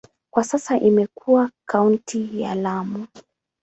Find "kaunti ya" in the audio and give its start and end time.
1.65-2.55